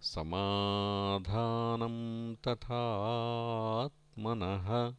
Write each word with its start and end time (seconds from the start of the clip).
समाधानं 0.02 2.36
तथात्मनः। 2.36 4.94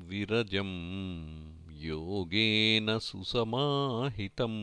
विरजम् 0.00 1.70
योगेन 1.70 2.98
सुसमाहितम् 2.98 4.60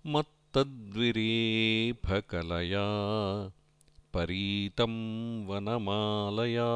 मत्तद्विरेफकलया 0.07 2.87
परीतं 4.15 4.95
वनमालया 5.47 6.71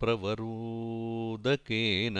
यच्छौचनिःसृतसरित्प्रवरोदकेन 0.00 2.16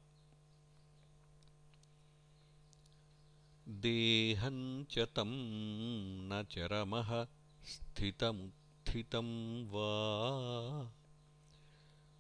देहं 3.67 4.83
च 4.83 4.99
तं 4.99 6.29
न 6.29 6.45
चरमः 6.51 7.27
स्थितमुत्थितं 7.63 9.65
वा? 9.65 10.91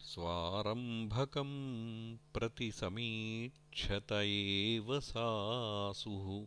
स्वारम्भकं 0.00 1.46
प्रति 2.16 2.72
समीक्षत 2.72 4.12
एव 4.12 5.00
सासुः 5.00 6.46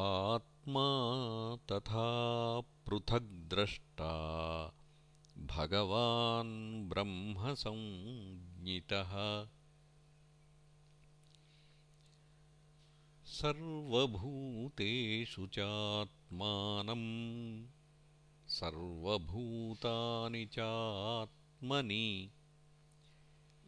आत्मा 0.02 0.88
तथा 1.72 2.08
पृथग्द्रष्टा 2.88 4.12
भगवान् 5.38 6.90
ब्रह्मसंज्ञितः। 6.90 9.48
सर्वभूतेषु 13.26 15.48
चात्मानम् 15.48 17.66
सर्वभूतानि 18.48 20.46
चात्मनि 20.46 22.32